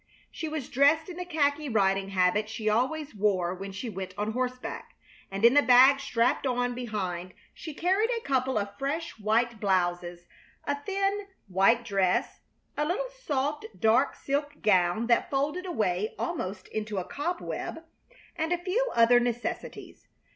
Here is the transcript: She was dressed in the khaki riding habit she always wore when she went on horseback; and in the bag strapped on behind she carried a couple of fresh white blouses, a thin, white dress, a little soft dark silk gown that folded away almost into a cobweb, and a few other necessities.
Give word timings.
She 0.31 0.47
was 0.49 0.67
dressed 0.67 1.09
in 1.09 1.17
the 1.17 1.25
khaki 1.25 1.69
riding 1.69 2.09
habit 2.09 2.49
she 2.49 2.67
always 2.67 3.13
wore 3.13 3.53
when 3.53 3.71
she 3.71 3.87
went 3.87 4.15
on 4.17 4.31
horseback; 4.31 4.95
and 5.29 5.45
in 5.45 5.53
the 5.53 5.61
bag 5.61 5.99
strapped 5.99 6.47
on 6.47 6.73
behind 6.73 7.33
she 7.53 7.75
carried 7.75 8.09
a 8.09 8.21
couple 8.27 8.57
of 8.57 8.75
fresh 8.79 9.19
white 9.19 9.59
blouses, 9.59 10.21
a 10.65 10.73
thin, 10.81 11.27
white 11.47 11.85
dress, 11.85 12.39
a 12.75 12.83
little 12.83 13.09
soft 13.09 13.67
dark 13.79 14.15
silk 14.15 14.63
gown 14.63 15.05
that 15.05 15.29
folded 15.29 15.67
away 15.67 16.15
almost 16.17 16.67
into 16.69 16.97
a 16.97 17.03
cobweb, 17.03 17.83
and 18.35 18.51
a 18.51 18.57
few 18.57 18.89
other 18.95 19.19
necessities. 19.19 20.07